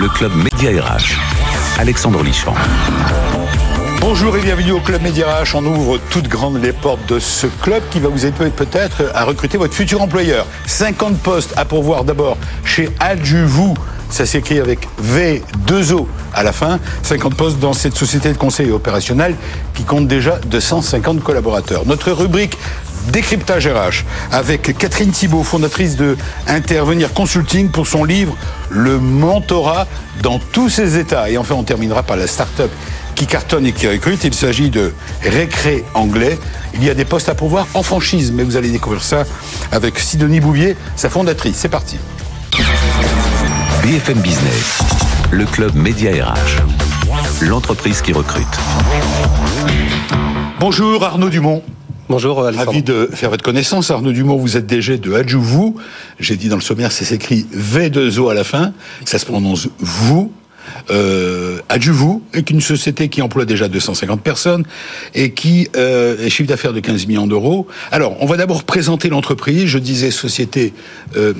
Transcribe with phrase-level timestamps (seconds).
[0.00, 1.18] le club Média RH.
[1.78, 2.54] Alexandre Lichamp.
[4.00, 5.54] Bonjour et bienvenue au Club Média RH.
[5.56, 9.24] On ouvre toutes grandes les portes de ce club qui va vous aider peut-être à
[9.24, 10.46] recruter votre futur employeur.
[10.66, 13.74] 50 postes à pourvoir d'abord chez Adjuvou.
[14.08, 16.78] Ça s'écrit avec V2O à la fin.
[17.02, 19.36] 50 postes dans cette société de conseil opérationnel
[19.74, 21.82] qui compte déjà 250 collaborateurs.
[21.84, 22.56] Notre rubrique
[23.08, 28.36] Décryptage RH avec Catherine Thibault, fondatrice de Intervenir Consulting pour son livre
[28.68, 29.86] Le mentorat
[30.22, 31.30] dans tous ses états.
[31.30, 32.70] Et enfin, on terminera par la start-up
[33.14, 34.22] qui cartonne et qui recrute.
[34.24, 34.92] Il s'agit de
[35.22, 36.38] Récré Anglais.
[36.74, 39.24] Il y a des postes à pourvoir en franchise, mais vous allez découvrir ça
[39.72, 41.56] avec Sidonie Bouvier, sa fondatrice.
[41.56, 41.96] C'est parti.
[43.82, 44.78] BFM Business,
[45.30, 46.62] le club Média RH,
[47.42, 48.46] l'entreprise qui recrute.
[50.58, 51.62] Bonjour Arnaud Dumont.
[52.10, 52.70] Bonjour Alexandre.
[52.72, 53.90] Ravi de faire votre connaissance.
[53.92, 55.76] Arnaud Dumont, vous êtes DG de Adjouvou.
[56.18, 58.72] J'ai dit dans le sommaire, c'est écrit V2O à la fin.
[59.04, 60.32] Ça se prononce vous.
[60.90, 64.64] Euh, Adjuvou est une société qui emploie déjà 250 personnes
[65.14, 67.68] et qui euh, est chiffre d'affaires de 15 millions d'euros.
[67.92, 69.66] Alors, on va d'abord présenter l'entreprise.
[69.66, 70.74] Je disais société
[71.16, 71.32] euh,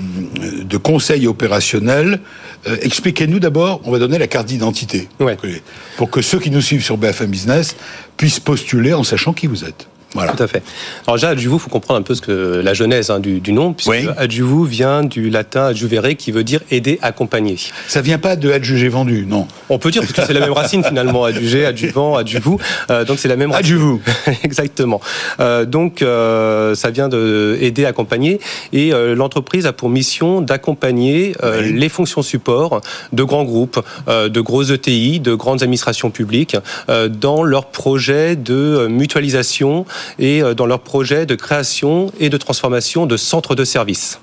[0.63, 2.21] de conseil opérationnel.
[2.69, 5.35] Euh, Expliquez-nous d'abord, on va donner la carte d'identité Ouais.
[5.35, 5.57] pour, que-
[5.97, 7.75] pour que ceux qui nous suivent sur BFM Business
[8.17, 9.89] puissent postuler en sachant qui vous êtes.
[10.15, 10.33] Voilà.
[10.33, 10.63] Tout à fait.
[11.07, 13.53] Alors déjà, adjuvou, il faut comprendre un peu ce que la genèse hein, du, du
[13.53, 14.07] nom, puisque Oui.
[14.17, 17.57] adjuvou vient du latin adjuvere, qui veut dire aider, accompagner.
[17.87, 19.47] Ça vient pas de adjugé vendu, non.
[19.69, 22.59] On peut dire parce que c'est la même racine finalement, adjugé, adjuvant, adjuvou,
[22.91, 23.61] euh, donc c'est la même racine.
[23.67, 24.01] Adjuvou.
[24.43, 25.01] Exactement.
[25.39, 28.41] Euh, donc euh, ça vient de aider, accompagner,
[28.73, 31.73] et euh, l'entreprise a pour mission d'accompagner euh, Oui.
[31.75, 32.81] les fonctions support
[33.13, 36.57] de grands groupes, euh, de gros ETI, de grandes administrations publiques
[36.89, 39.85] euh, dans leurs projets de mutualisation
[40.19, 44.21] et euh, dans leurs projets de création et de transformation de centres de services.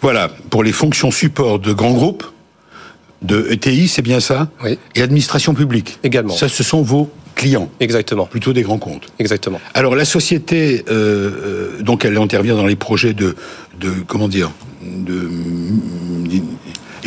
[0.00, 2.24] Voilà, pour les fonctions support de grands groupes,
[3.22, 4.48] de ETI, c'est bien ça?
[4.64, 4.78] Oui.
[4.94, 5.98] Et administration publique?
[6.04, 6.34] Également.
[6.34, 8.26] Ça, ce sont vos clients, Exactement.
[8.26, 9.08] plutôt des grands comptes?
[9.18, 9.60] Exactement.
[9.74, 13.36] Alors, la société, euh, euh, donc, elle intervient dans les projets de,
[13.80, 14.50] de comment dire,
[14.82, 15.28] de,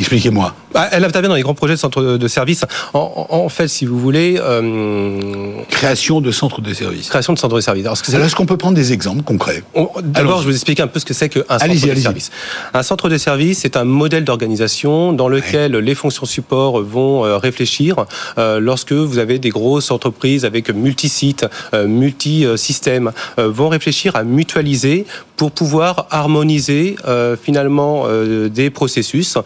[0.01, 0.53] expliquez-moi.
[0.73, 2.65] Ah, Elle intervient dans les grands projets de centres de services.
[2.93, 7.09] En, fait, si vous voulez, euh, Création de centres de services.
[7.09, 7.85] création de centres de services.
[8.13, 9.63] Alors, est-ce qu'on peut prendre des exemples concrets?
[9.75, 12.01] On- D'abord, je vous expliquer un peu ce que c'est qu'un centre de allez-y.
[12.01, 12.31] service.
[12.73, 17.37] Un centre de service, c'est un modèle d'organisation dans lequel les fonctions support vont euh,
[17.37, 18.05] réfléchir
[18.37, 25.05] euh, lorsque vous avez des grosses entreprises avec multi-sites, euh, multi-systèmes, vont réfléchir à mutualiser
[25.37, 26.95] pour pouvoir harmoniser
[27.41, 28.05] finalement
[28.49, 29.37] des processus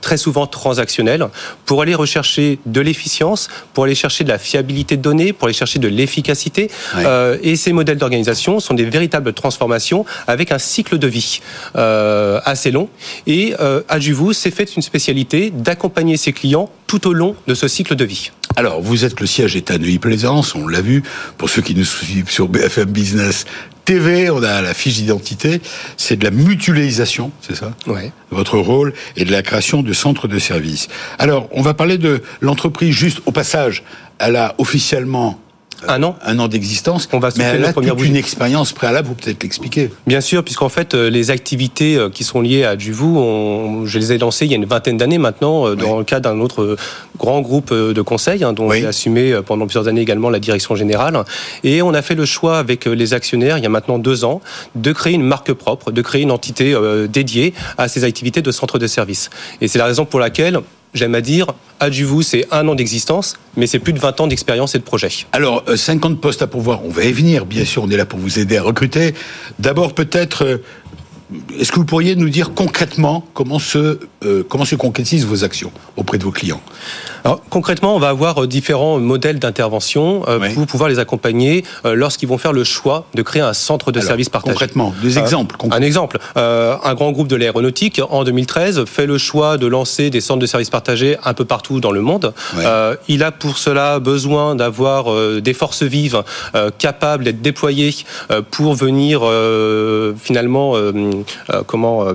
[0.00, 1.26] très souvent transactionnels
[1.66, 5.54] pour aller rechercher de l'efficience, pour aller chercher de la fiabilité de données, pour aller
[5.54, 6.70] chercher de l'efficacité.
[6.96, 11.40] Euh, et ces modèles d'organisation sont des véritables transformations avec un cycle de vie
[11.76, 12.88] euh, assez long.
[13.26, 17.68] Et euh, Adjuvou s'est fait une spécialité d'accompagner ses clients tout au long de ce
[17.68, 18.30] cycle de vie.
[18.56, 21.02] Alors, vous êtes le siège est à Neuilly-Plaisance, on l'a vu.
[21.36, 23.44] Pour ceux qui nous suivent sur BFM Business
[23.88, 25.62] TV, on a la fiche d'identité.
[25.96, 28.12] C'est de la mutualisation, c'est ça Ouais.
[28.30, 30.88] votre rôle et de la création de centres de services.
[31.18, 33.82] Alors, on va parler de l'entreprise juste au passage.
[34.18, 35.40] Elle a officiellement
[35.86, 38.08] Un an un an d'existence, On va mais elle la a toute bougie.
[38.10, 39.90] une expérience préalable, vous peut-être l'expliquer.
[40.06, 43.98] Bien sûr, puisqu'en fait, euh, les activités euh, qui sont liées à Adjuvou, on- je
[43.98, 45.98] les ai lancées il y a une vingtaine d'années maintenant, euh, dans Oui.
[45.98, 46.76] le cadre d'un autre euh,
[47.16, 48.80] grand groupe euh, de conseil, hein, dont Oui.
[48.80, 51.22] j'ai assumé euh, pendant plusieurs années également la direction générale.
[51.62, 54.24] Et on a fait le choix avec euh, les actionnaires, il y a maintenant deux
[54.24, 54.40] ans,
[54.74, 58.50] de créer une marque propre, de créer une entité euh, dédiée à ces activités de
[58.50, 59.30] centre de service.
[59.60, 60.58] Et c'est la raison pour laquelle,
[60.94, 61.46] j'aime à dire,
[61.80, 65.10] Adjuvou, c'est un an d'existence, mais c'est plus de 20 ans d'expérience et de projet.
[65.32, 68.06] Alors, euh, 50 postes à pourvoir, on va y venir, bien sûr, on est là
[68.06, 69.14] pour vous aider à recruter.
[69.58, 70.58] D'abord, peut-être, euh,
[71.58, 75.70] est-ce que vous pourriez nous dire concrètement comment se, euh, comment se concrétisent vos actions
[75.96, 76.60] auprès de vos clients?
[77.24, 80.54] Alors, concrètement, on va avoir euh, différents modèles d'intervention euh, Oui.
[80.54, 83.98] pour pouvoir les accompagner euh, lorsqu'ils vont faire le choix de créer un centre de
[83.98, 84.52] Alors, service partagé.
[84.54, 85.56] Concrètement, des exemples.
[85.70, 90.20] Un exemple, un grand groupe de l'aéronautique en 2013 fait le choix de lancer des
[90.20, 92.32] centres de services partagés un peu partout dans le monde.
[93.08, 96.22] Il a pour cela besoin d'avoir des forces vives
[96.78, 97.94] capables d'être déployées
[98.50, 99.22] pour venir
[100.20, 100.74] finalement
[101.50, 102.12] euh, comment euh,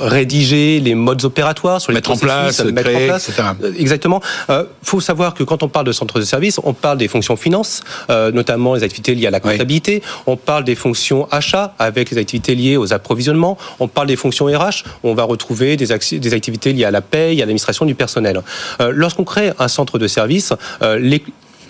[0.00, 3.28] rédiger les modes opératoires sur les Mettre en place, mettre en place.
[3.28, 3.48] etc.
[3.62, 4.20] Euh, Exactement.
[4.48, 7.36] Il faut savoir que quand on parle de centre de service, on parle des fonctions
[7.36, 9.52] finances, notamment les activités liées à la Oui.
[9.52, 10.02] comptabilité.
[10.26, 13.56] On parle des fonctions achats avec les activités liées aux approvisionnements.
[13.80, 14.84] On parle des fonctions RH.
[15.02, 18.42] On va retrouver des, acti- des activités liées à la paye, à l'administration du personnel.
[18.80, 20.52] Lorsqu'on crée un centre de service,
[20.98, 21.22] les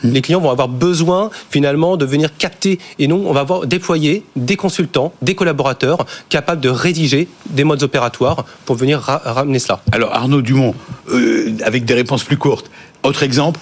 [0.02, 4.24] Les clients vont avoir besoin finalement de venir capter et nous, on va avoir déployer
[4.36, 9.80] des consultants, des collaborateurs capables de rédiger des modes opératoires pour venir ramener cela.
[9.92, 10.74] Alors Arnaud Dumont,
[11.10, 12.70] euh, avec des réponses plus courtes,
[13.02, 13.60] autre exemple,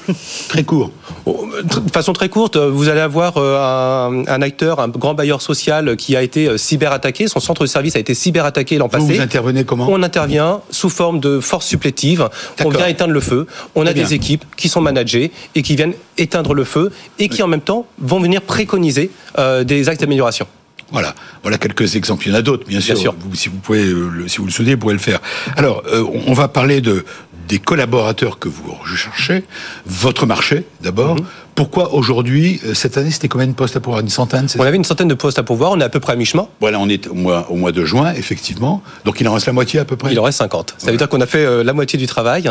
[0.49, 0.91] très court.
[1.27, 5.97] Oh, de façon très courte, vous allez avoir euh, un, acteur, un grand bailleur social
[5.97, 7.27] qui a été euh, cyberattaqué.
[7.29, 9.15] Son centre de service a été cyberattaqué l'an passé.
[9.15, 9.87] Vous intervenez comment?
[9.89, 12.29] On intervient sous forme de force supplétive.
[12.65, 13.47] On vient éteindre le feu.
[13.75, 17.43] On a des équipes qui sont managées et qui viennent éteindre le feu et qui
[17.43, 20.47] en même temps vont venir préconiser euh, des actes d'amélioration.
[20.93, 22.27] Voilà, voilà quelques exemples.
[22.27, 23.15] Il y en a d'autres, bien, sûr.
[23.35, 23.85] si vous pouvez,
[24.27, 25.21] si vous le souhaitez, vous pouvez le faire.
[25.57, 25.85] Alors,
[26.27, 27.05] on va parler de
[27.51, 29.43] des collaborateurs que vous recherchez,
[29.85, 31.27] votre marché d'abord, mhm.
[31.61, 34.79] Pourquoi aujourd'hui, euh, cette année, c'était combien de postes à pourvoir Une centaine On avait
[34.79, 36.49] une centaine de postes à pourvoir, on est à peu près à mi-chemin.
[36.59, 38.83] Voilà, on est au mois, au mois de juin, effectivement.
[39.05, 40.11] Donc il en reste la moitié à peu près?
[40.11, 40.77] Il en reste 50.
[40.79, 42.51] Ça veut dire qu'on a fait euh, la moitié du travail.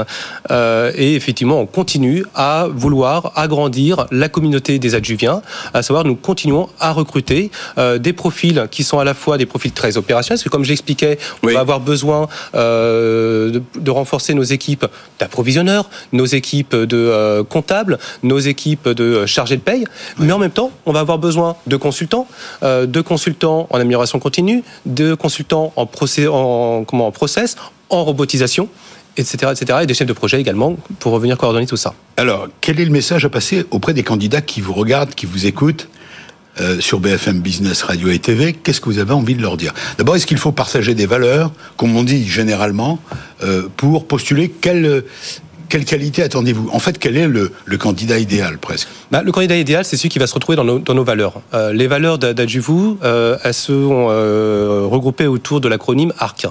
[0.52, 5.42] Euh, et effectivement, on continue à vouloir agrandir la communauté des adjuviens,
[5.74, 7.50] à savoir nous continuons à recruter
[7.98, 11.18] des profils qui sont à la fois des profils très opérationnels, parce que comme j'expliquais,
[11.42, 14.86] on va avoir besoin de, de, renforcer nos équipes
[15.20, 19.86] d'approvisionneurs, nos équipes de comptables, nos équipes de de chargé de paye,
[20.18, 22.28] mais en même temps, on va avoir besoin de consultants,
[22.64, 27.56] euh, de consultants en amélioration continue, de consultants en, procès, en, comment, en process,
[27.90, 28.70] en robotisation
[29.18, 31.94] etc., etc., et des chefs de projet également pour revenir coordonner tout ça.
[32.16, 35.46] Alors, quel est le message à passer auprès des candidats qui vous regardent, qui vous
[35.46, 35.90] écoutent
[36.62, 39.74] euh, sur BFM Business Radio et TV Qu'est-ce que vous avez envie de leur dire?
[39.98, 43.00] D'abord, est-ce qu'il faut partager des valeurs, comme on dit généralement,
[43.44, 44.50] euh, pour postuler?
[44.50, 45.04] Quelle
[45.70, 46.70] quelle qualité attendez-vous?
[46.74, 48.88] En fait, quel est le, candidat idéal presque?
[49.12, 51.42] Bah, Le candidat idéal, c'est celui qui va se retrouver dans nos, valeurs.
[51.54, 56.48] Euh, les valeurs d'Adjuvou, euh, elles sont euh, regroupées autour de l'acronyme ARC.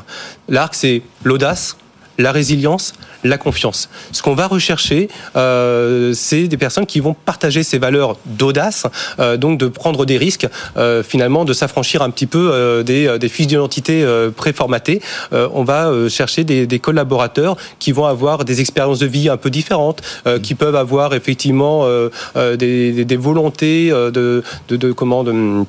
[0.49, 1.77] L'ARC, c'est l'audace,
[2.19, 2.95] la résilience,
[3.25, 3.89] la confiance.
[4.13, 8.87] Ce qu'on va rechercher, euh, c'est des personnes qui vont partager ces valeurs d'audace,
[9.21, 13.47] euh, donc de prendre des risques, euh, finalement, de s'affranchir un petit peu des, fiches
[13.47, 14.05] d'identité
[14.37, 15.01] préformatées.
[15.33, 20.03] on va chercher des, collaborateurs qui vont avoir des expériences de vie un peu différentes,
[20.43, 21.87] qui peuvent avoir effectivement
[22.35, 25.65] des, volontés de comment de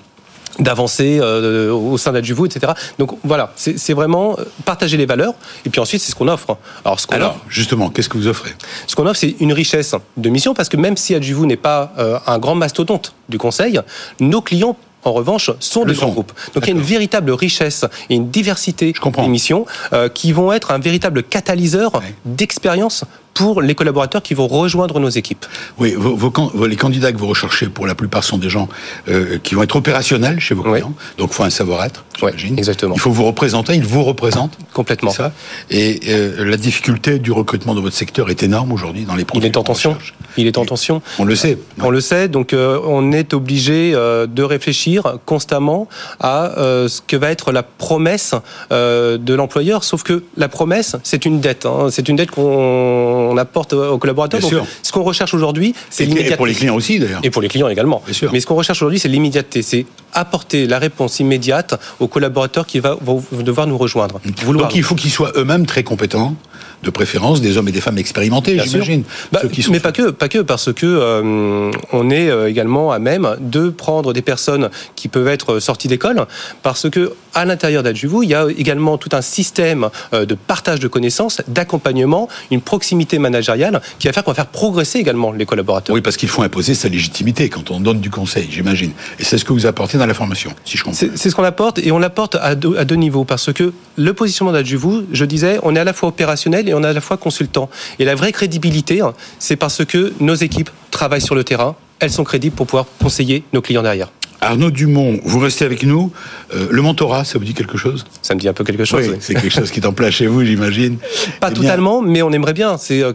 [0.59, 2.73] d'avancer euh, au sein d'Adjuvo, etc.
[2.97, 5.33] Donc voilà, c'est vraiment partager les valeurs.
[5.65, 6.57] Et puis ensuite, c'est ce qu'on offre.
[6.85, 8.51] Alors, ce qu'on Alors justement, qu'est-ce que vous offrez?
[8.88, 11.94] Ce qu'on offre, c'est une richesse de mission, parce que même si Adjuvo n'est pas
[11.97, 13.79] euh, un grand mastodonte du conseil,
[14.19, 16.33] nos clients en revanche, sont des grands groupes.
[16.53, 20.71] Donc il y a une véritable richesse et une diversité d'émissions euh, qui vont être
[20.71, 21.91] un véritable catalyseur
[22.25, 25.45] d'expérience pour les collaborateurs qui vont rejoindre nos équipes.
[25.77, 26.31] Oui, vos,
[26.67, 28.67] les candidats que vous recherchez, pour la plupart, sont des gens
[29.07, 30.93] euh, qui vont être opérationnels chez vos clients.
[31.17, 32.57] Donc, il faut un savoir-être, j'imagine.
[32.57, 32.95] exactement.
[32.95, 34.57] Il faut vous représenter, ils vous représentent.
[34.73, 35.11] Complètement.
[35.11, 35.31] Ça.
[35.69, 39.45] Et euh, la difficulté du recrutement dans votre secteur est énorme aujourd'hui dans les profils.
[39.45, 39.97] Il est en tension.
[40.37, 41.01] Il est en tension.
[41.17, 41.57] On le sait.
[41.81, 42.27] On le sait.
[42.27, 45.87] Donc, euh, on est obligé de réfléchir constamment
[46.19, 48.35] à ce que va être la promesse
[48.71, 49.83] de l'employeur.
[49.83, 51.65] Sauf que la promesse, c'est une dette.
[51.65, 51.87] Hein.
[51.89, 54.39] C'est une dette qu'on apporte aux collaborateurs.
[54.42, 56.33] Donc, ce qu'on recherche aujourd'hui, c'est l'immédiateté.
[56.33, 57.21] Et pour les clients aussi, d'ailleurs.
[57.24, 58.01] Et pour les clients également.
[58.31, 59.62] Mais ce qu'on recherche aujourd'hui, c'est l'immédiateté.
[59.62, 64.19] C'est apporter la réponse immédiate aux collaborateurs qui vont devoir nous rejoindre.
[64.48, 66.36] Donc il faut qu'ils soient eux-mêmes très compétents
[66.83, 69.04] de préférence des hommes et des femmes expérimentés, j'imagine.
[69.31, 73.36] Bah, mais pas que, pas que, parce que euh, on est euh, également à même
[73.39, 76.25] de prendre des personnes qui peuvent être sorties d'école,
[76.63, 80.80] parce que à l'intérieur d'Adjuvou, il y a également tout un système euh, de partage
[80.80, 85.45] de connaissances, d'accompagnement, une proximité managériale qui va faire qu'on va faire progresser également les
[85.45, 85.95] collaborateurs.
[85.95, 88.92] Oui, parce qu'il faut imposer sa légitimité quand on donne du conseil, j'imagine.
[89.19, 90.99] Et c'est ce que vous apportez dans la formation, si je comprends.
[90.99, 94.51] C'est ce qu'on apporte, et on l'apporte à, à, deux niveaux, parce que le positionnement
[94.51, 97.18] d'Adjuvou, je disais, on est à la fois opérationnel et on est à la fois
[97.18, 97.69] consultant.
[97.97, 102.11] Et la vraie crédibilité, hein, c'est parce que nos équipes travaillent sur le terrain, elles
[102.11, 104.09] sont crédibles pour pouvoir conseiller nos clients derrière.
[104.41, 106.11] Arnaud Dumont, vous restez avec nous.
[106.53, 108.05] Euh, le mentorat, ça vous dit quelque chose?
[108.21, 109.15] Ça me dit un peu quelque chose.
[109.19, 110.97] C'est quelque chose qui est en place chez vous, j'imagine.
[111.39, 112.77] Pas eh totalement, mais on aimerait bien.
[112.77, 113.13] C'est, euh,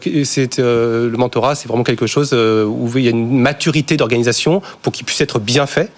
[0.58, 4.92] euh, le mentorat, c'est vraiment quelque chose où il y a une maturité d'organisation pour
[4.92, 5.90] qu'il puisse être bien fait.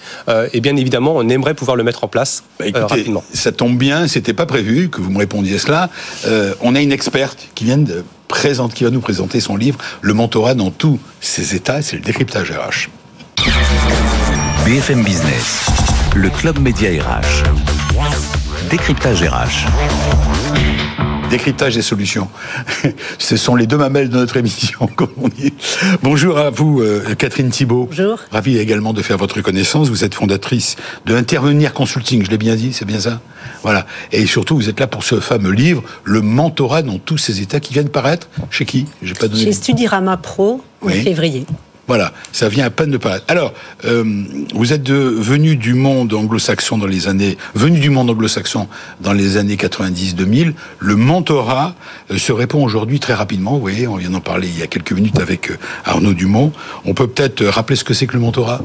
[0.53, 3.25] et bien évidemment, on aimerait pouvoir le mettre en place bah, rapidement.
[3.33, 5.91] Ça tombe bien, c'était pas prévu que vous me répondiez cela.
[6.61, 10.15] on a une experte qui vient de présente, qui va nous présenter son livre, Le
[10.15, 12.91] mentorat dans tous ses états, c'est le décryptage RH.
[14.67, 15.65] BFM Business,
[16.17, 17.45] le club média RH.
[18.69, 19.69] Décryptage RH.
[21.31, 22.29] Décryptage des solutions.
[23.21, 25.55] Ce sont les deux mamelles de notre émission, comme on dit.
[26.03, 27.87] Bonjour à vous, euh, Catherine Thibault.
[27.89, 28.19] Bonjour.
[28.33, 29.89] Ravi également de faire votre connaissance.
[29.89, 33.21] Vous êtes fondatrice de Intervenir Consulting, je l'ai bien dit, c'est bien ça?
[33.63, 33.87] Voilà.
[34.11, 37.61] Et surtout, vous êtes là pour ce fameux livre, Le mentorat dans tous ces états
[37.61, 38.29] qui viennent paraître.
[38.51, 38.87] Chez qui?
[39.01, 39.45] J'ai pas donné.
[39.45, 41.47] Chez Studirama Pro, en février.
[41.89, 43.25] Voilà, ça vient à peine de paraître.
[43.29, 43.53] Alors,
[43.85, 44.03] euh,
[44.55, 48.67] vous êtes venu du monde anglo-saxon dans les années, venu du monde anglo-saxon
[49.01, 50.53] dans les années 90-2000.
[50.81, 51.77] Le mentorat
[52.11, 53.53] euh, se répond aujourd'hui très rapidement.
[53.53, 56.51] Vous voyez, on vient d'en parler il y a quelques minutes avec euh, Arnaud Dumont.
[56.85, 58.63] On peut peut-être rappeler ce que c'est que le mentorat?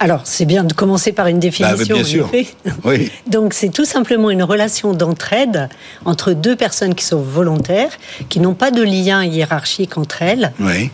[0.00, 1.96] Alors, c'est bien de commencer par une bah, définition.
[1.96, 2.30] bien sûr.
[2.84, 3.10] Oui.
[3.26, 5.68] Donc, c'est tout simplement une relation d'entraide
[6.04, 7.90] entre deux personnes qui sont volontaires,
[8.28, 10.52] qui n'ont pas de lien hiérarchique entre elles,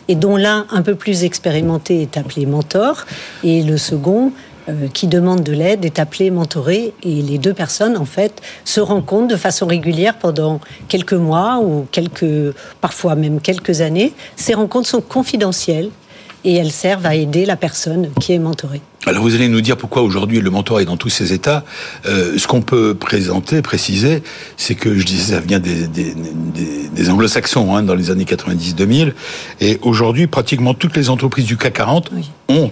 [0.08, 3.04] et dont l'un un peu plus expérimenté est appelé mentor
[3.44, 4.32] et le second
[4.68, 8.80] euh, qui demande de l'aide est appelé mentoré et les deux personnes en fait se
[8.80, 14.12] rencontrent de façon régulière pendant quelques mois ou quelques parfois même quelques années.
[14.36, 15.90] Ces rencontres sont confidentielles
[16.44, 18.80] et elles servent à aider la personne qui est mentorée.
[19.06, 21.64] Alors vous allez nous dire pourquoi aujourd'hui le mentorat est dans tous ces états.
[22.06, 24.22] Euh, ce qu'on peut présenter, préciser,
[24.56, 29.12] c'est que je disais ça vient des, des, anglo-saxons hein, dans les années 90-2000,
[29.60, 32.10] et aujourd'hui pratiquement toutes les entreprises du CAC 40
[32.48, 32.70] ont,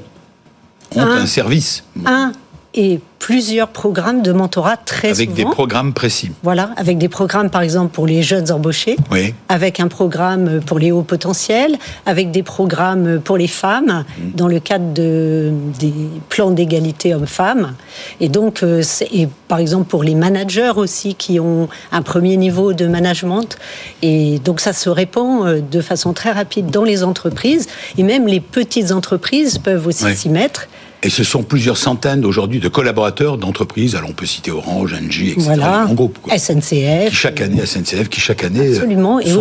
[0.95, 1.85] ont un, service.
[2.05, 2.33] Un
[2.77, 6.31] et plusieurs programmes de mentorat très avec des programmes précis.
[6.43, 9.35] Voilà, avec des programmes par exemple pour les jeunes embauchés, oui.
[9.49, 14.37] avec un programme pour les hauts potentiels, avec des programmes pour les femmes mm.
[14.37, 15.93] dans le cadre de, des
[16.29, 17.75] plans d'égalité hommes-femmes.
[18.21, 22.75] Et donc, euh, et par exemple pour les managers aussi qui ont un premier niveau
[22.75, 23.59] de management.
[24.03, 27.67] Et donc ça se répand euh, de façon très rapide dans les entreprises
[27.99, 30.69] et même les petites entreprises peuvent aussi s'y mettre.
[31.03, 33.95] Et ce sont plusieurs centaines aujourd'hui de collaborateurs d'entreprises.
[33.95, 35.55] Alors on peut citer Orange, Engie, etc.
[35.89, 36.19] En groupe.
[36.37, 37.11] SNCF.
[37.11, 38.75] Qui chaque année, SNCF, qui chaque année.
[38.75, 39.21] Absolument.
[39.21, 39.33] et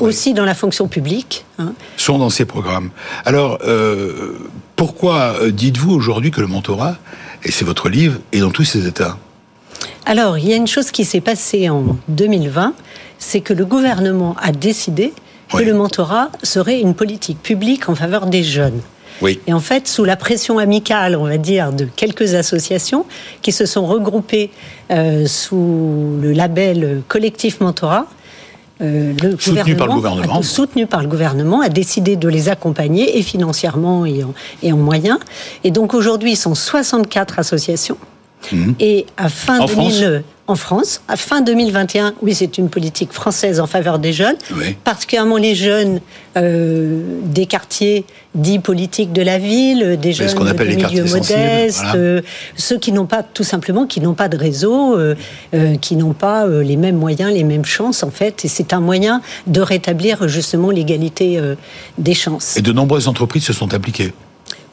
[0.00, 1.44] aussi, dans la fonction publique.
[1.58, 1.72] Hein.
[1.96, 2.90] Sont dans ces programmes.
[3.24, 4.38] Alors, euh,
[4.76, 6.96] pourquoi euh, dites-vous aujourd'hui que le mentorat,
[7.44, 9.18] et c'est votre livre, est dans tous ces états?
[10.06, 12.74] Alors, il y a une chose qui s'est passée en 2020,
[13.18, 15.12] c'est que le gouvernement a décidé
[15.52, 18.80] que le mentorat serait une politique publique en faveur des jeunes.
[19.22, 23.04] Et en fait, sous la pression amicale, on va dire, de quelques associations
[23.42, 24.50] qui se sont regroupées
[24.90, 28.06] euh, sous le label collectif mentorat,
[28.80, 32.48] euh, le soutenu par le gouvernement, a, soutenu par le gouvernement, a décidé de les
[32.48, 35.18] accompagner et financièrement et en, et en moyens.
[35.62, 37.98] Et donc aujourd'hui, ils sont 64 associations.
[38.52, 38.72] Mmh.
[38.80, 40.02] Et à fin en France
[40.46, 41.00] en France.
[41.08, 44.36] À fin 2021, oui, c'est une politique française en faveur des jeunes,
[44.84, 46.00] particulièrement les jeunes
[46.36, 52.20] euh, des quartiers dits politiques de la ville, des jeunes de milieux modestes, euh,
[52.56, 55.14] ceux qui n'ont pas, tout simplement, qui n'ont pas de réseau, euh,
[55.80, 58.44] qui n'ont pas les mêmes moyens, les mêmes chances, en fait.
[58.44, 61.40] Et c'est un moyen de rétablir justement l'égalité
[61.98, 62.56] des chances.
[62.56, 64.12] Et de nombreuses entreprises se sont impliquées.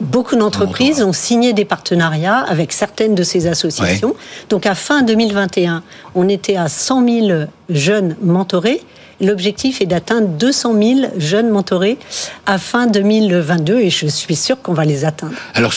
[0.02, 4.16] Beaucoup d'entreprises ont signé des partenariats avec certaines de ces associations.
[4.50, 5.82] Donc à fin 2021,
[6.14, 7.28] on était à 100 000
[7.68, 8.82] jeunes mentorés.
[9.20, 11.98] L'objectif est d'atteindre 200 000 jeunes mentorés
[12.44, 15.34] à fin 2022 et je suis sûr qu'on va les atteindre.
[15.54, 15.72] Alors,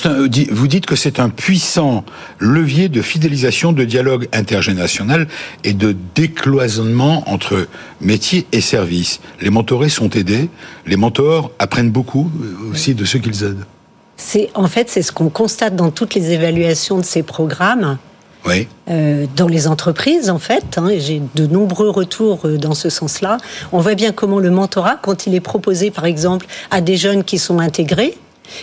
[0.51, 2.03] vous dites que c'est un puissant
[2.39, 5.27] levier de fidélisation, de dialogue intergénérationnel
[5.63, 7.67] et de décloisonnement entre
[8.01, 9.19] métier et service.
[9.41, 10.49] Les mentorés sont aidés,
[10.87, 12.31] les mentors apprennent beaucoup
[12.71, 13.65] aussi de ceux qu'ils aident.
[14.17, 17.97] C'est en fait c'est ce qu'on constate dans toutes les évaluations de ces programmes.
[18.45, 18.67] Oui.
[18.89, 23.37] Euh, dans les entreprises, en fait, hein, j'ai de nombreux retours euh, dans ce sens-là.
[23.71, 27.23] On voit bien comment le mentorat, quand il est proposé, par exemple, à des jeunes
[27.23, 28.15] qui sont intégrés,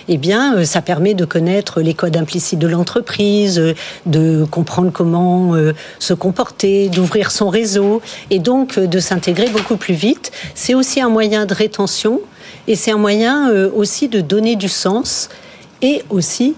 [0.08, 3.74] eh bien, euh, ça permet de connaître les codes implicites de l'entreprise,
[4.06, 5.54] de comprendre comment
[5.98, 10.30] se comporter, d'ouvrir son réseau et donc de s'intégrer beaucoup plus vite.
[10.54, 12.20] C'est aussi un moyen de rétention
[12.68, 15.28] et c'est un moyen aussi de donner du sens
[15.80, 16.54] et aussi,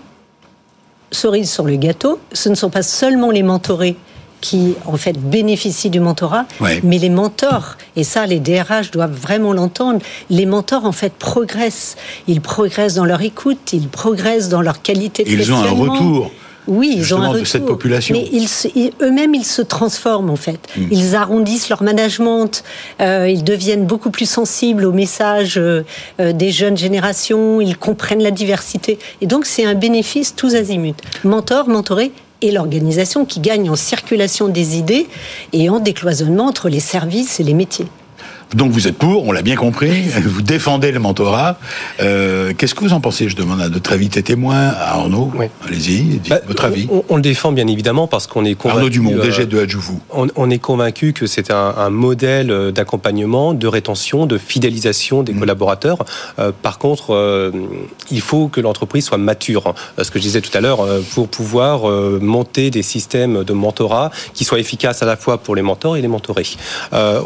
[1.11, 3.97] cerise sur le gâteau, ce ne sont pas seulement les mentorés
[4.41, 6.45] qui en fait bénéficient du mentorat,
[6.83, 11.97] mais les mentors, et ça les DRH doivent vraiment l'entendre, les mentors en fait progressent.
[12.29, 16.31] Ils progressent dans leur écoute, ils progressent dans leur qualité de Ils ont un retour.
[16.67, 18.15] Oui, ils ont un de cette population.
[18.15, 20.61] Mais eux-mêmes, ils se transforment en fait.
[20.77, 20.89] Hmm.
[20.91, 22.65] Ils arrondissent leur management.
[23.01, 25.85] Euh, ils deviennent beaucoup plus sensibles aux messages euh,
[26.21, 27.61] euh, des jeunes générations.
[27.61, 28.99] Ils comprennent la diversité.
[29.21, 30.95] Et donc, c'est un bénéfice tous azimuts.
[31.25, 35.07] Mentor, mentoré et l'organisation qui gagne en circulation des idées
[35.53, 37.87] et en décloisonnement entre les services et les métiers.
[38.55, 41.59] Donc vous êtes pour, on l'a bien compris, vous défendez le mentorat.
[42.01, 45.33] Euh, qu'est-ce que vous en pensez Je demande à notre invité témoin, à Arnaud.
[45.67, 46.89] Allez-y, dites bah, votre avis.
[47.09, 48.79] On, le défend bien évidemment parce qu'on est convaincu.
[48.79, 50.01] Arnaud Dumont, DG euh, de Adjouvou.
[50.11, 55.41] On, est convaincu que c'est un, modèle euh, d'accompagnement, de rétention, de fidélisation des mm.
[55.41, 55.99] collaborateurs.
[56.63, 57.53] par contre,
[58.11, 59.75] il faut que l'entreprise soit mature.
[60.01, 64.45] Ce que je disais tout à l'heure, pour pouvoir monter des systèmes de mentorat qui
[64.45, 66.47] soient efficaces à la fois pour les mentors et les mentorés.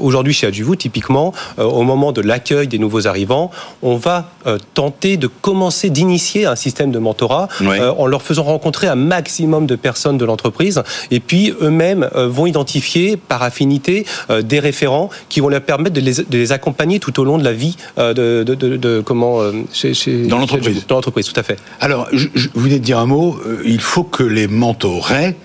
[0.01, 3.51] Aujourd'hui, chez Adjouvou, typiquement, effectivement, au moment de l'accueil des nouveaux arrivants,
[3.83, 4.31] on va
[4.75, 7.49] tenter de commencer d'initier un système de mentorat
[7.97, 13.17] en leur faisant rencontrer un maximum de personnes de l'entreprise et puis eux-mêmes vont identifier
[13.17, 14.07] par affinité
[14.43, 17.77] des référents qui vont leur permettre de les, accompagner tout au long de la vie
[17.97, 19.41] de, de, comment
[19.73, 19.93] chez,
[20.27, 20.87] dans l'entreprise.
[20.87, 21.59] Dans l'entreprise, tout à fait.
[21.81, 23.39] Alors, je, vous venez de dire un mot.
[23.65, 25.37] il faut que les mentorés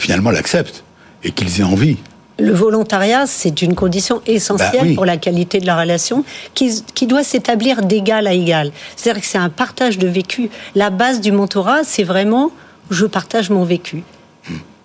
[0.00, 0.84] finalement l'acceptent
[1.24, 1.96] et qu'ils aient envie.
[2.38, 7.06] Le volontariat, c'est une condition essentielle bah pour la qualité de la relation qui, qui
[7.06, 8.72] doit s'établir d'égal à égal.
[8.94, 10.50] C'est-à-dire que c'est un partage de vécu.
[10.74, 12.50] La base du mentorat, c'est vraiment
[12.90, 14.04] je partage mon vécu.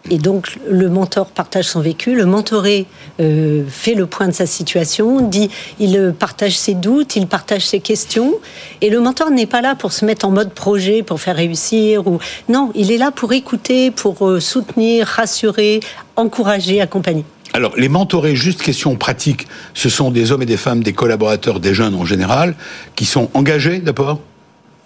[0.09, 2.87] Et donc, le mentor partage son vécu, le mentoré
[3.19, 7.67] euh, fait le point de sa situation, dit, il euh, partage ses doutes, il partage
[7.67, 8.33] ses questions.
[8.81, 12.07] Et le mentor n'est pas là pour se mettre en mode projet, pour faire réussir.
[12.07, 12.17] Ou
[12.49, 15.81] non, il est là pour écouter, pour euh, soutenir, rassurer,
[16.15, 17.23] encourager, accompagner.
[17.53, 21.59] Alors, les mentorés, juste question pratique, ce sont des hommes et des femmes, des collaborateurs,
[21.59, 22.55] des jeunes en général,
[22.95, 24.21] qui sont engagés d'abord?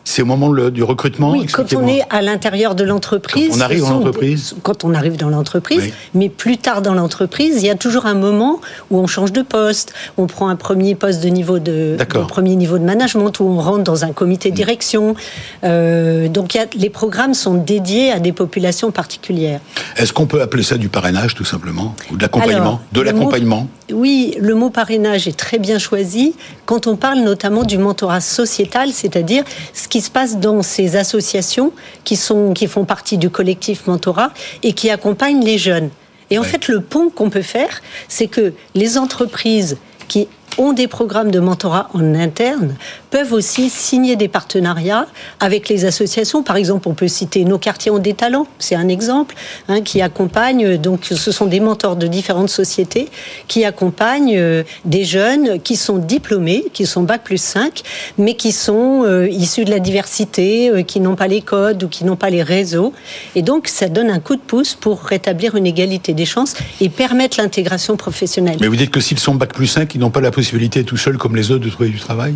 [0.05, 3.49] C'est au moment du recrutement Oui, quand on est à l'intérieur de l'entreprise.
[3.49, 5.93] Quand on arrive dans l'entreprise Quand on arrive dans l'entreprise.
[6.13, 9.41] Mais plus tard dans l'entreprise, il y a toujours un moment où on change de
[9.41, 11.97] poste, on prend un premier poste de niveau de,
[12.27, 14.57] premier niveau de management, où on rentre dans un comité de mm.
[14.57, 15.15] direction.
[15.63, 19.59] Euh, donc y a, les programmes sont dédiés à des populations particulières.
[19.97, 23.67] Est-ce qu'on peut appeler ça du parrainage tout simplement Ou de l'accompagnement De l'accompagnement?
[23.91, 26.33] Oui, le mot parrainage est très bien choisi
[26.65, 29.43] quand on parle notamment du mentorat sociétal, c'est-à-dire
[29.73, 31.71] ce qui se passe dans ces associations
[32.03, 34.31] qui, sont, qui font partie du collectif mentorat
[34.63, 35.89] et qui accompagnent les jeunes.
[36.29, 40.87] Et en fait, le pont qu'on peut faire, c'est que les entreprises qui ont des
[40.87, 42.75] programmes de mentorat en interne
[43.15, 45.07] peuvent aussi signer des partenariats
[45.39, 46.43] avec les associations.
[46.43, 49.35] Par exemple, on peut citer Nos quartiers ont des talents, c'est un exemple,
[49.69, 53.07] hein, qui accompagne, donc ce sont des mentors de différentes sociétés
[53.47, 57.83] qui accompagnent euh, des jeunes qui sont diplômés, qui sont Bac plus 5,
[58.17, 61.87] mais qui sont euh, issus de la diversité, euh, qui n'ont pas les codes ou
[61.87, 62.91] qui n'ont pas les réseaux.
[63.35, 66.89] Et donc, ça donne un coup de pouce pour rétablir une égalité des chances et
[66.89, 68.57] permettre l'intégration professionnelle.
[68.59, 70.97] Mais vous dites que s'ils sont Bac plus 5, ils n'ont pas la possibilité tout
[70.97, 72.35] seuls comme les autres de trouver du travail?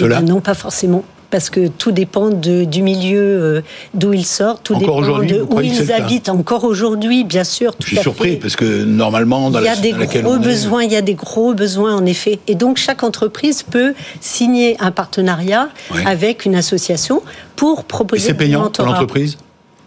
[0.00, 3.60] Non, pas forcément parce que tout dépend du milieu euh,
[3.92, 6.28] d'où ils sortent, tout dépend de où ils habitent.
[6.28, 7.74] Encore aujourd'hui, bien sûr.
[7.80, 10.96] Je suis surpris parce que normalement, dans il y a des gros besoins, il y
[10.96, 15.70] a des gros besoins en effet, et donc chaque entreprise peut signer un partenariat
[16.06, 17.20] avec une association
[17.56, 18.28] pour proposer.
[18.28, 19.36] c'est payant pour l'entreprise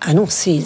[0.02, 0.62] ah non, c'est.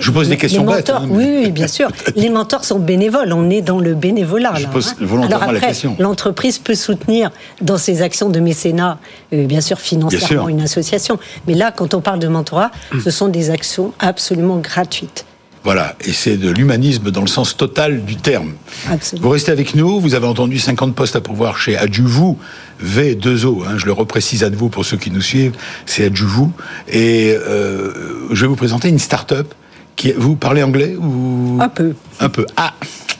[0.00, 0.90] Je pose des questions bêtes.
[0.90, 1.88] Hein, oui, bien sûr.
[2.16, 3.32] les mentors sont bénévoles.
[3.32, 4.54] On est dans le bénévolat.
[4.56, 4.96] Je pose hein.
[5.00, 7.30] volontairement Alors après, L'entreprise peut soutenir
[7.62, 8.98] dans ses actions de mécénat,
[9.32, 11.18] euh, bien sûr, financièrement une association.
[11.46, 12.70] Mais là, quand on parle de mentorat,
[13.02, 15.24] ce sont des actions absolument gratuites.
[15.62, 18.52] Voilà, et c'est de l'humanisme dans le sens total du terme.
[18.90, 19.26] Absolument.
[19.26, 22.38] Vous restez avec nous, vous avez entendu 50 postes à pourvoir chez Adjuvou,
[22.82, 25.52] V2O, hein, je le reprécise à vous pour ceux qui nous suivent,
[25.84, 26.52] c'est Adjuvou.
[26.88, 27.92] Et euh,
[28.30, 29.52] je vais vous présenter une start-up
[29.96, 30.12] qui...
[30.12, 31.58] Vous parlez anglais ou...
[31.60, 31.94] Un peu.
[32.20, 32.46] Un peu.
[32.56, 32.72] Ah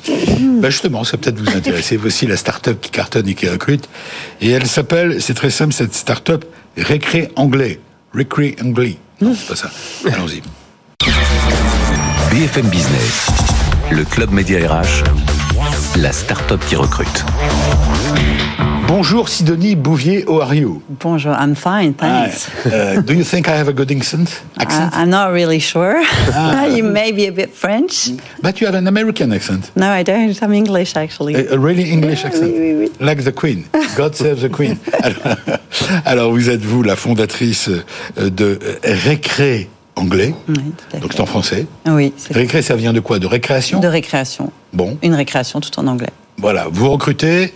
[0.09, 1.97] ben justement, ça peut-être vous intéresser.
[1.99, 3.89] Voici la start-up qui cartonne et qui recrute.
[4.41, 6.45] Et elle s'appelle, c'est très simple, cette start-up,
[6.77, 7.81] Récré Anglais.
[8.15, 8.97] Récré Anglais.
[9.21, 9.71] Non, c'est pas ça.
[10.11, 10.43] Allons-y.
[12.31, 13.27] BFM Business,
[13.91, 15.03] le club Média RH,
[15.97, 17.25] la start-up qui recrute.
[18.87, 20.81] Bonjour Sidonie Bouvier, how are you?
[20.89, 22.49] Bonjour, I'm fine, thanks.
[22.65, 24.43] Uh, do you think I have a good accent?
[24.59, 24.93] accent?
[24.95, 26.01] I'm not really sure.
[26.33, 26.67] Ah.
[26.77, 28.11] you may be a bit French.
[28.41, 29.73] But you have an American accent.
[29.75, 30.41] No, I don't.
[30.41, 31.35] I'm English, actually.
[31.35, 32.53] A, a really English accent?
[32.53, 32.93] Oui, oui, oui.
[33.01, 33.65] Like the Queen.
[33.97, 34.79] God save the Queen.
[36.05, 37.71] alors, vous êtes vous la fondatrice
[38.17, 40.35] de Récré anglais.
[41.01, 41.67] donc c'est en français.
[41.87, 42.13] Oui.
[42.31, 43.19] Récré, ça vient de quoi?
[43.19, 43.81] De récréation?
[43.81, 44.53] De récréation.
[44.73, 44.97] Bon.
[45.03, 46.11] Une récréation tout en anglais.
[46.39, 46.67] Voilà.
[46.71, 47.53] Vous recrutez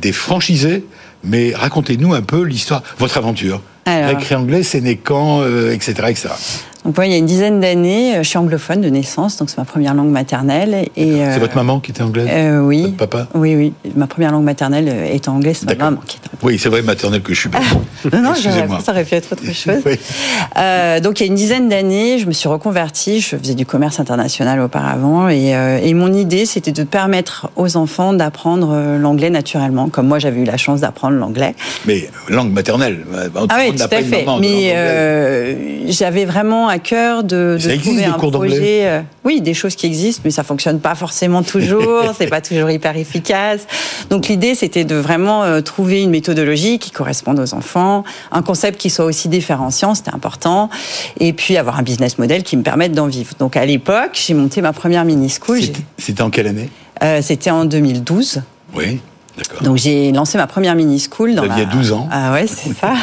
[0.00, 0.84] des franchisés,
[1.24, 3.60] mais racontez-nous un peu l'histoire, votre aventure.
[3.86, 6.28] Récré anglais, c'est né quand, etc., euh, etc.
[6.86, 9.58] Donc, il y a une dizaine d'années, euh, je suis anglophone de naissance, donc c'est
[9.58, 10.86] ma première langue maternelle.
[10.96, 12.82] Et c'est votre maman qui était anglaise euh, Oui.
[12.82, 13.72] Votre papa Oui, oui.
[13.96, 17.22] Ma première langue maternelle est anglaise, c'est ma maman qui est Oui, c'est vrai, maternelle
[17.22, 17.50] que je suis.
[18.12, 18.34] non, non,
[18.80, 19.82] ça aurait pu être autre chose.
[20.56, 23.20] Euh, donc, il y a une dizaine d'années, je me suis reconvertie.
[23.20, 25.28] Je faisais du commerce international auparavant.
[25.28, 30.40] Et, et mon idée, c'était de permettre aux enfants d'apprendre l'anglais naturellement, comme moi, j'avais
[30.40, 31.56] eu la chance d'apprendre l'anglais.
[31.84, 33.04] Mais langue maternelle
[33.48, 34.24] Ah oui, tout à fait.
[34.40, 34.76] Mais
[35.88, 38.86] j'avais vraiment à cœur de, de trouver un projet.
[38.86, 42.02] Euh, oui, des choses qui existent, mais ça fonctionne pas forcément toujours.
[42.18, 43.66] c'est pas toujours hyper efficace.
[44.10, 48.78] Donc l'idée, c'était de vraiment euh, trouver une méthodologie qui corresponde aux enfants, un concept
[48.78, 50.68] qui soit aussi différenciant, c'était important,
[51.18, 53.32] et puis avoir un business model qui me permette d'en vivre.
[53.38, 55.60] Donc à l'époque, j'ai monté ma première mini school.
[55.98, 56.68] C'était en quelle année?
[57.02, 58.42] Euh, C'était en 2012.
[58.74, 59.00] Oui.
[59.62, 61.34] Donc j'ai lancé ma première mini school.
[61.34, 62.08] Dans Vous aviez 12 ans.
[62.10, 62.94] Ah ouais, c'est ça.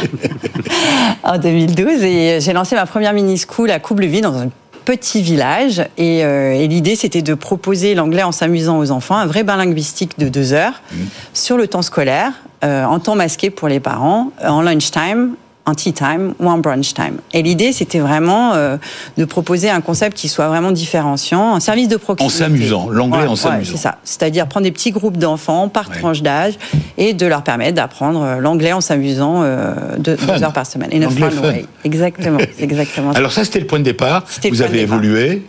[1.24, 4.50] en 2012 et j'ai lancé ma première mini school à Coubleville dans un
[4.86, 9.26] petit village et, euh, et l'idée c'était de proposer l'anglais en s'amusant aux enfants, un
[9.26, 10.96] vrai bain linguistique de deux heures mmh.
[11.34, 12.34] sur le temps scolaire,
[12.66, 16.94] euh, en temps masqué pour les parents, en lunchtime en tea time ou en brunch
[16.94, 17.18] time.
[17.32, 18.78] Et l'idée, c'était vraiment euh,
[19.18, 22.36] de proposer un concept qui soit vraiment différenciant, un service de proximité.
[22.36, 23.72] En s'amusant, l'anglais en s'amusant.
[23.72, 23.98] c'est ça.
[24.04, 26.56] C'est-à-dire prendre des petits groupes d'enfants par tranche d'âge
[26.98, 30.90] et de leur permettre d'apprendre euh, l'anglais en s'amusant euh, deux, heures par semaine.
[30.94, 31.66] In a fun, way.
[31.86, 33.12] Exactement, exactement.
[33.12, 34.26] Alors ça, c'était le point de départ.
[34.50, 35.44] Vous avez évolué.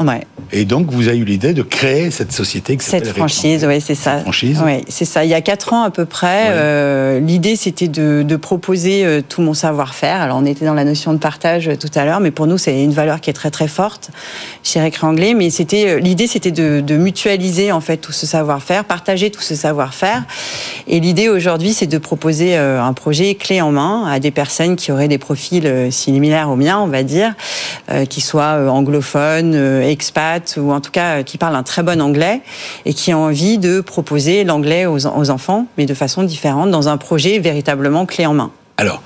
[0.53, 3.97] Et donc, vous avez eu l'idée de créer cette société qui Cette franchise, oui, c'est
[3.97, 4.19] ça.
[4.19, 4.61] Franchise.
[4.65, 5.25] Oui, c'est ça.
[5.25, 9.55] Il y a quatre ans à peu près, l'idée, c'était de, de proposer tout mon
[9.55, 12.59] savoir-faire alors on était dans la notion de partage tout à l'heure, mais pour nous
[12.59, 14.11] c'est une valeur qui est très très forte
[14.63, 15.35] chez Récré Anglais.
[15.35, 19.55] Mais c'était euh, l'idée c'était de, mutualiser en fait tout ce savoir-faire, partager tout ce
[19.55, 20.23] savoir-faire.
[20.87, 24.77] Et l'idée aujourd'hui c'est de proposer euh, un projet clé en main à des personnes
[24.77, 27.35] qui auraient des profils euh, similaires aux miens, on va dire,
[28.09, 32.41] qui soient anglophones, expats ou en tout cas qui parlent un très bon anglais
[32.85, 36.89] et qui ont envie de proposer l'anglais aux, aux enfants, mais de façon différente dans
[36.89, 38.51] un projet véritablement clé en main.
[38.77, 39.03] Alors,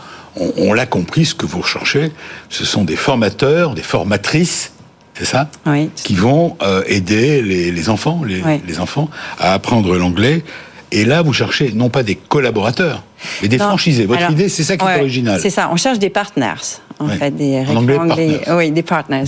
[0.57, 2.13] on, l'a compris, ce que vous recherchez,
[2.49, 4.73] ce sont des formateurs, des formatrices
[5.19, 5.91] c'est ça oui.
[5.97, 9.09] Qui vont euh, aider les, enfants, les, enfants
[9.41, 10.45] à apprendre l'anglais.
[10.93, 13.03] Et là, vous cherchez non pas des collaborateurs,
[13.43, 14.07] mais des franchisés.
[14.07, 15.41] Votre idée, c'est ça qui est original.
[15.41, 15.71] C'est ça.
[15.73, 19.25] On cherche des partners, en fait, des en anglais, Oui, des partners.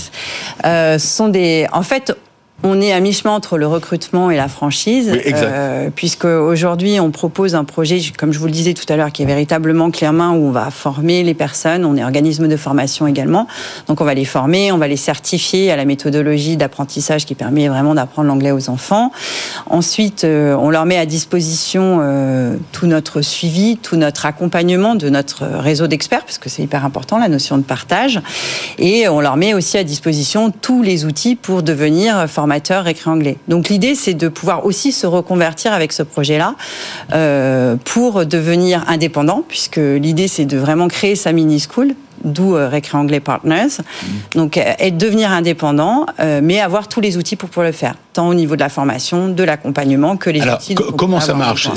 [0.64, 1.66] Euh, sont des.
[1.72, 2.16] En fait,
[2.62, 7.54] on est à mi-chemin entre le recrutement et la franchise, euh, puisque aujourd'hui on propose
[7.54, 10.48] un projet, comme je vous le disais tout à l'heure, qui est véritablement clairement où
[10.48, 11.84] on va former les personnes.
[11.86, 13.46] On est organisme de formation également,
[13.86, 17.68] donc on va les former, on va les certifier à la méthodologie d'apprentissage qui permet
[17.68, 19.10] vraiment d'apprendre l'anglais aux enfants.
[19.66, 25.08] Ensuite, euh, on leur met à disposition euh, tout notre suivi, tout notre accompagnement de
[25.08, 28.20] notre réseau d'experts, parce que c'est hyper important la notion de partage,
[28.78, 33.36] et on leur met aussi à disposition tous les outils pour devenir formateurs formateur anglais.
[33.48, 36.54] Donc l'idée, c'est de pouvoir aussi se reconvertir avec ce projet-là
[37.12, 43.20] euh, pour devenir indépendant, puisque l'idée, c'est de vraiment créer sa mini-school d'où euh, Anglais
[43.20, 43.78] Partners.
[43.78, 44.06] Mmh.
[44.34, 47.94] Donc, euh, être devenir indépendant, euh, mais avoir tous les outils pour pouvoir le faire,
[48.12, 50.74] tant au niveau de la formation, de l'accompagnement que les Alors, outils.
[50.74, 51.70] comment ça marche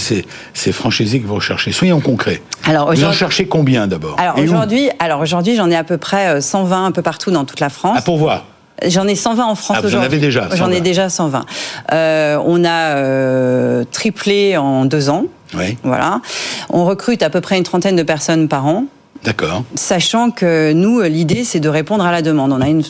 [0.53, 1.71] C'est franchisé que vous recherchez?
[1.71, 2.41] Soyons concrets.
[2.65, 4.15] Alors, vous en cherchez combien d'abord?
[4.17, 7.61] Alors aujourd'hui, alors aujourd'hui, j'en ai à peu près 120 un peu partout dans toute
[7.61, 7.97] la France.
[7.97, 8.45] À pourvoir
[8.85, 11.45] J'en ai 120 en France ah, J'en avez déjà J'en ai déjà 120.
[11.91, 15.25] Euh, on a euh, triplé en deux ans.
[15.55, 15.77] Oui.
[15.83, 16.21] Voilà.
[16.69, 18.85] On recrute à peu près une trentaine de personnes par an.
[19.23, 19.63] D'accord.
[19.75, 22.51] Sachant que nous, l'idée, c'est de répondre à la demande.
[22.51, 22.83] On a une,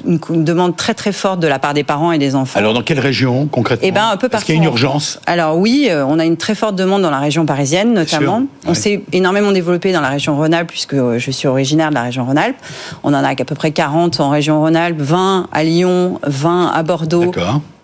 [0.44, 2.60] demande très très forte de la part des parents et des enfants.
[2.60, 4.44] Alors, dans quelle région concrètement Eh ben, un peu partout.
[4.44, 7.02] Est-ce qu'il y a une urgence Alors oui, euh, on a une très forte demande
[7.02, 8.44] dans la région parisienne, notamment.
[8.66, 12.04] On s'est énormément développé dans la région Rhône-Alpes, puisque euh, je suis originaire de la
[12.04, 12.58] région Rhône-Alpes.
[13.04, 16.84] On en a à peu près 40 en région Rhône-Alpes, 20 à Lyon, 20 à
[16.84, 17.32] Bordeaux.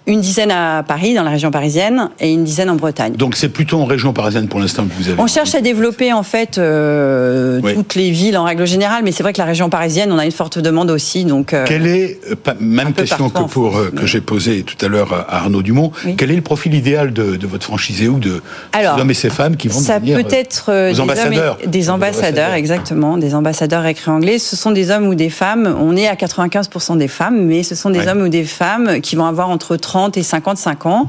[0.09, 3.13] Une dizaine à Paris, dans la région parisienne, et une dizaine en Bretagne.
[3.13, 5.21] Donc c'est plutôt en région parisienne pour l'instant que vous avez.
[5.21, 9.21] On cherche à développer en fait euh, toutes les villes en règle générale, mais c'est
[9.21, 11.25] vrai que la région parisienne, on a une forte demande aussi.
[11.25, 15.13] Donc euh, quelle est euh, même question que pour que j'ai posée tout à l'heure
[15.13, 15.91] à Arnaud Dumont.
[16.17, 18.41] Quel est le profil idéal de, votre franchisé ou de
[18.73, 21.89] Alors, ces hommes et ces femmes qui vont ça devenir peut être des ambassadeurs, des
[21.91, 24.39] ambassadeurs, exactement, des ambassadeurs écrits anglais.
[24.39, 25.75] Ce sont des hommes ou des femmes.
[25.79, 29.15] On est à 95% des femmes, mais ce sont des hommes ou des femmes qui
[29.15, 31.07] vont avoir entre 30 et 55 ans.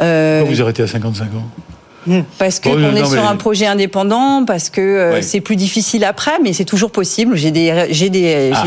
[0.00, 1.46] Euh, Pourquoi vous arrêtez à 55 ans?
[2.38, 6.38] Parce que on est sur un projet indépendant, parce que euh, c'est plus difficile après,
[6.42, 7.36] mais c'est toujours possible.
[7.36, 8.64] J'ai des j'ai des ah,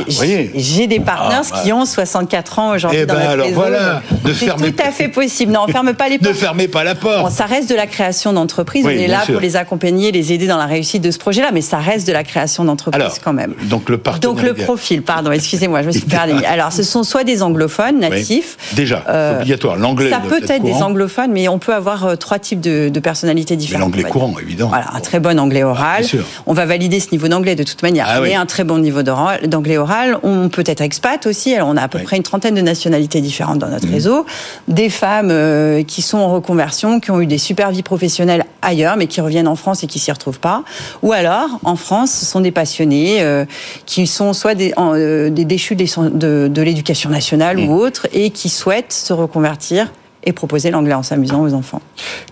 [0.55, 4.01] j'ai des partners ah, qui ont 64 ans aujourd'hui eh dans ben alors voilà,
[4.33, 5.51] c'est tout à fait possible.
[5.51, 6.29] Non, on ferme pas les portes.
[6.29, 7.31] ne fermez pas la porte.
[7.31, 8.85] ça reste de la création d'entreprise.
[8.85, 11.61] on est là pour les accompagner, les aider dans la réussite de ce projet-là, mais
[11.61, 13.53] ça reste de la création d'entreprise quand même.
[13.63, 16.43] Donc le Donc le profil, pardon, excusez-moi, je me suis perdue.
[16.45, 18.57] Alors ce sont soit des anglophones natifs.
[18.73, 19.75] Déjà, euh, obligatoire.
[19.77, 20.09] L'anglais.
[20.09, 23.55] Ça peut être, des anglophones, mais on peut avoir euh, trois types de, de personnalités
[23.55, 24.69] différentes courant, évidemment.
[24.69, 26.05] Voilà, un très bon anglais oral.
[26.45, 28.05] on va valider ce niveau d'anglais de toute manière.
[28.07, 30.17] Ah, un très bon niveau d'anglais oral.
[30.23, 31.53] On peut être expat aussi.
[31.55, 33.93] Alors, on a à peu près une trentaine de nationalités différentes dans notre mhm.
[33.93, 34.25] réseau.
[34.67, 38.97] Des femmes euh, qui sont en reconversion, qui ont eu des super vies professionnelles ailleurs,
[38.97, 40.63] mais qui reviennent en France et qui s'y retrouvent pas.
[41.01, 43.45] Ou alors, en France, ce sont des passionnés euh,
[43.85, 47.71] qui sont soit des, euh, des déchus de, de l'éducation nationale ou mhm.
[47.71, 49.89] autres et qui souhaitent se reconvertir
[50.25, 51.81] et proposer l'anglais en s'amusant aux enfants.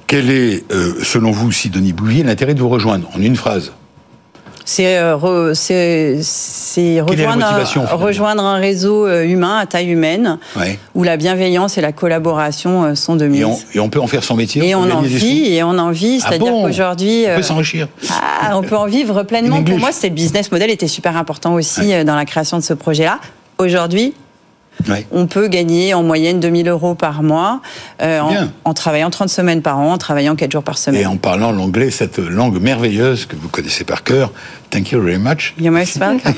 [0.07, 3.71] Quel est, euh, selon vous, Sidonie Bouvier, l'intérêt de vous rejoindre En une phrase?
[4.65, 5.49] C'est euh, re-
[7.01, 7.97] rejoindre, un, finalement?
[7.97, 10.79] rejoindre un réseau euh, humain à taille humaine Ouais.
[10.95, 13.41] où la bienveillance et la collaboration sont de mise.
[13.41, 15.77] Et on, et on peut en faire son métier Et on en vit, et on
[15.77, 16.63] en vit, Ah c'est-à-dire bon?
[16.63, 17.87] qu'aujourd'hui, On peut s'enrichir.
[18.09, 19.57] ah, on peut en vivre pleinement.
[19.57, 22.63] In Pour moi, c'est le business model était super important aussi dans la création de
[22.63, 23.19] ce projet-là.
[23.57, 24.13] Aujourd'hui,
[24.89, 25.05] Ouais.
[25.11, 27.61] on peut gagner en moyenne 2000 euros par mois
[28.01, 28.33] euh, en,
[28.65, 31.07] en travaillant 30 semaines par an, en travaillant 4 jours par Et semaine.
[31.07, 34.31] en parlant l'anglais, cette langue merveilleuse que vous connaissez par cœur.
[34.73, 35.53] Thank you very much.
[35.59, 36.33] You're most welcome.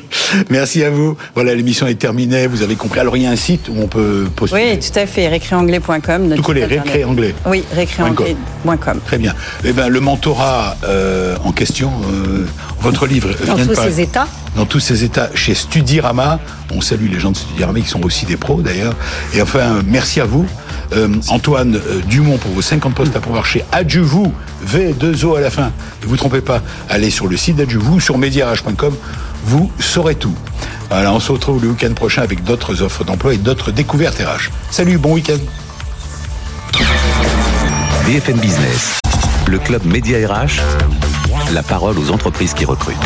[0.50, 1.16] Merci à vous.
[1.36, 2.48] Voilà, l'émission est terminée.
[2.48, 2.98] Vous avez compris.
[2.98, 4.72] Alors, il y a un site où on peut postuler.
[4.72, 5.28] Oui, tout à fait.
[5.28, 6.34] Récréanglais.com.
[6.34, 6.92] Tout collé, site internet.
[6.92, 7.34] récré anglais.
[7.46, 8.98] Oui, récréanglais.com.
[9.06, 9.32] Très bien.
[9.64, 12.46] Eh ben, le mentorat euh, en question, euh,
[12.80, 13.94] votre livre Dans vient de tous paraître.
[13.94, 14.26] ces états.
[14.56, 16.40] Dans tous ces états, chez Studirama.
[16.74, 18.94] On salue les gens de Studirama qui sont aussi des pros d'ailleurs.
[19.34, 20.46] Et enfin, merci à vous.
[20.92, 24.32] Euh, Antoine euh, Dumont pour vos 50 postes à pouvoir chez Adjuvou,
[24.66, 25.70] V2O à la fin.
[26.02, 28.94] Ne vous trompez pas, allez sur le site d'Adjuvou, sur mediarage.com,
[29.44, 30.34] vous saurez tout.
[30.90, 34.50] Voilà, on se retrouve le week-end prochain avec d'autres offres d'emploi et d'autres découvertes RH.
[34.70, 35.38] Salut, bon week-end.
[38.06, 38.98] BFM Business,
[39.46, 40.60] le club Média RH,
[41.52, 42.96] la parole aux entreprises qui recrutent.